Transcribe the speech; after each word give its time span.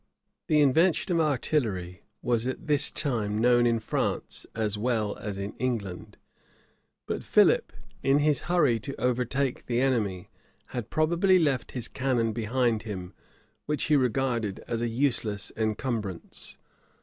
The 0.47 0.61
invention 0.61 1.11
of 1.13 1.19
artillery 1.19 2.01
was 2.23 2.47
at 2.47 2.65
this 2.65 2.89
time 2.89 3.37
known 3.37 3.67
in 3.67 3.79
France 3.79 4.47
as 4.55 4.75
well 4.75 5.15
as 5.17 5.37
in 5.37 5.53
England;[] 5.59 6.17
but 7.05 7.23
Philip, 7.23 7.71
in 8.01 8.17
his 8.17 8.41
hurry 8.49 8.79
to 8.79 8.99
overtake 8.99 9.67
the 9.67 9.79
enemy, 9.79 10.31
had 10.69 10.89
probably 10.89 11.37
left 11.37 11.73
his 11.73 11.87
cannon 11.87 12.33
behind 12.33 12.81
him, 12.81 13.13
which 13.67 13.83
he 13.83 13.95
regarded 13.95 14.63
as 14.67 14.81
a 14.81 14.87
useless 14.89 15.51
encumbrance. 15.55 16.57